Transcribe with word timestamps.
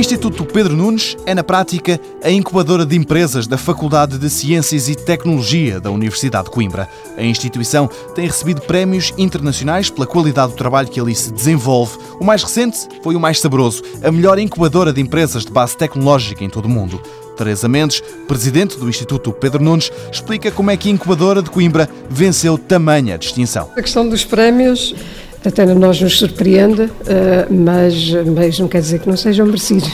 Instituto 0.00 0.46
Pedro 0.46 0.74
Nunes 0.74 1.14
é, 1.26 1.34
na 1.34 1.44
prática, 1.44 2.00
a 2.24 2.30
incubadora 2.30 2.86
de 2.86 2.96
empresas 2.96 3.46
da 3.46 3.58
Faculdade 3.58 4.16
de 4.16 4.30
Ciências 4.30 4.88
e 4.88 4.94
Tecnologia 4.94 5.78
da 5.78 5.90
Universidade 5.90 6.46
de 6.46 6.50
Coimbra. 6.50 6.88
A 7.18 7.22
instituição 7.22 7.86
tem 8.14 8.26
recebido 8.26 8.62
prémios 8.62 9.12
internacionais 9.18 9.90
pela 9.90 10.06
qualidade 10.06 10.52
do 10.52 10.56
trabalho 10.56 10.88
que 10.88 10.98
ali 10.98 11.14
se 11.14 11.30
desenvolve. 11.30 11.98
O 12.18 12.24
mais 12.24 12.42
recente 12.42 12.78
foi 13.02 13.14
o 13.14 13.20
mais 13.20 13.40
saboroso, 13.40 13.82
a 14.02 14.10
melhor 14.10 14.38
incubadora 14.38 14.90
de 14.90 15.02
empresas 15.02 15.44
de 15.44 15.52
base 15.52 15.76
tecnológica 15.76 16.42
em 16.42 16.48
todo 16.48 16.64
o 16.64 16.70
mundo. 16.70 16.98
Teresa 17.36 17.68
Mendes, 17.68 18.02
presidente 18.26 18.78
do 18.78 18.88
Instituto 18.88 19.32
Pedro 19.32 19.62
Nunes, 19.62 19.92
explica 20.10 20.50
como 20.50 20.70
é 20.70 20.78
que 20.78 20.88
a 20.88 20.92
incubadora 20.92 21.42
de 21.42 21.50
Coimbra 21.50 21.90
venceu 22.08 22.56
tamanha 22.56 23.18
distinção. 23.18 23.70
A 23.76 23.82
questão 23.82 24.08
dos 24.08 24.24
prémios 24.24 24.94
a 25.42 25.74
nós 25.74 26.00
nos 26.00 26.18
surpreende, 26.18 26.90
eh, 27.06 27.46
mas, 27.50 28.12
mas 28.36 28.58
não 28.58 28.68
quer 28.68 28.80
dizer 28.80 29.00
que 29.00 29.08
não 29.08 29.16
sejam 29.16 29.46
merecidos. 29.46 29.88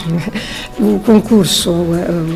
O 0.79 0.99
concurso, 1.01 1.73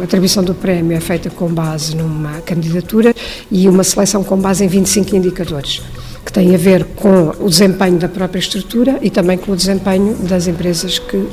a 0.00 0.04
atribuição 0.04 0.42
do 0.42 0.54
prémio 0.54 0.96
é 0.96 1.00
feita 1.00 1.28
com 1.28 1.48
base 1.48 1.96
numa 1.96 2.40
candidatura 2.40 3.14
e 3.50 3.68
uma 3.68 3.84
seleção 3.84 4.22
com 4.22 4.36
base 4.36 4.64
em 4.64 4.68
25 4.68 5.16
indicadores 5.16 5.82
que 6.24 6.32
tem 6.32 6.54
a 6.54 6.58
ver 6.58 6.84
com 6.96 7.32
o 7.40 7.48
desempenho 7.48 7.98
da 7.98 8.08
própria 8.08 8.38
estrutura 8.38 8.98
e 9.02 9.10
também 9.10 9.36
com 9.36 9.52
o 9.52 9.56
desempenho 9.56 10.14
das 10.14 10.46
empresas 10.46 10.98
que 10.98 11.26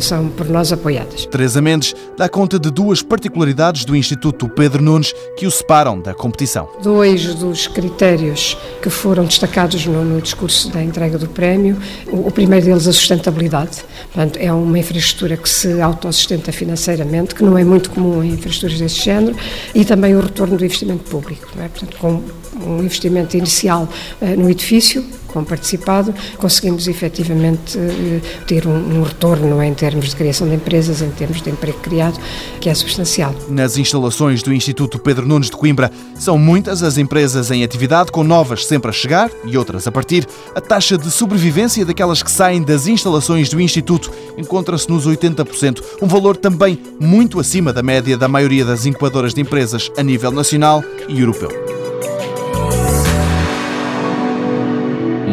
são 0.00 0.28
por 0.28 0.48
nós 0.48 0.72
apoiadas. 0.72 1.26
Teresa 1.26 1.60
Mendes 1.60 1.94
dá 2.16 2.28
conta 2.28 2.58
de 2.58 2.70
duas 2.70 3.02
particularidades 3.02 3.84
do 3.84 3.96
Instituto 3.96 4.48
Pedro 4.48 4.82
Nunes 4.82 5.12
que 5.36 5.46
o 5.46 5.50
separam 5.50 6.00
da 6.00 6.14
competição. 6.14 6.68
Dois 6.82 7.34
dos 7.34 7.66
critérios 7.66 8.56
que 8.82 8.90
foram 8.90 9.24
destacados 9.24 9.86
no, 9.86 10.04
no 10.04 10.20
discurso 10.20 10.70
da 10.70 10.82
entrega 10.82 11.18
do 11.18 11.28
prémio, 11.28 11.76
o, 12.08 12.28
o, 12.28 12.30
primeiro 12.30 12.66
deles 12.66 12.86
a 12.86 12.92
sustentabilidade. 12.92 13.84
Portanto, 14.12 14.38
é 14.38 14.52
uma 14.52 14.78
infraestrutura 14.78 15.36
que 15.36 15.48
se 15.48 15.80
autossustenta 15.80 16.52
financeiramente, 16.52 17.34
que 17.34 17.42
não 17.42 17.56
é 17.56 17.64
muito 17.64 17.90
comum 17.90 18.22
em 18.22 18.30
infraestruturas 18.30 18.78
desse 18.78 19.04
género, 19.04 19.36
e 19.74 19.84
também 19.84 20.14
o 20.14 20.20
retorno 20.20 20.56
do 20.56 20.64
investimento 20.64 21.04
público. 21.04 21.48
É? 21.58 21.68
Portanto, 21.68 21.96
com 21.98 22.22
um 22.66 22.78
investimento 22.80 23.36
inicial 23.36 23.88
uh, 24.20 24.26
no 24.40 24.50
edifício, 24.50 25.04
com 25.32 25.44
participado, 25.44 26.14
conseguimos 26.36 26.88
efetivamente 26.88 27.78
uh, 27.78 28.20
ter 28.46 28.66
um, 28.66 28.98
um, 28.98 29.02
retorno 29.02 29.62
em 29.62 29.74
termos 29.74 30.10
de 30.10 30.16
criação 30.16 30.48
de 30.48 30.54
empresas, 30.54 31.02
em 31.02 31.10
termos 31.10 31.42
de 31.42 31.50
emprego 31.50 31.78
criado, 31.78 32.18
que 32.60 32.68
é 32.68 32.74
substancial. 32.74 33.34
Nas 33.48 33.76
instalações 33.76 34.42
do 34.42 34.52
Instituto 34.52 34.98
Pedro 34.98 35.26
Nunes 35.26 35.50
de 35.50 35.56
Coimbra, 35.56 35.90
são 36.14 36.38
muitas 36.38 36.82
as 36.82 36.98
empresas 36.98 37.50
em 37.50 37.64
atividade, 37.64 38.12
com 38.12 38.22
novas 38.22 38.66
sempre 38.66 38.90
a 38.90 38.92
chegar 38.92 39.30
e 39.44 39.56
outras 39.56 39.86
a 39.86 39.92
partir. 39.92 40.26
A 40.54 40.60
taxa 40.60 40.96
de 40.96 41.10
sobrevivência 41.10 41.84
daquelas 41.84 42.22
que 42.22 42.30
saem 42.30 42.62
das 42.62 42.86
instalações 42.86 43.48
do 43.48 43.60
Instituto 43.60 44.10
encontra-se 44.36 44.88
nos 44.88 45.06
80%, 45.06 45.82
um 46.02 46.06
valor 46.06 46.36
também 46.36 46.78
muito 46.98 47.40
acima 47.40 47.72
da 47.72 47.82
média 47.82 48.16
da 48.16 48.28
maioria 48.28 48.64
das 48.64 48.86
incubadoras 48.86 49.34
de 49.34 49.40
empresas 49.40 49.90
a 49.96 50.02
nível 50.02 50.30
nacional 50.30 50.82
e 51.08 51.20
europeu. 51.20 51.69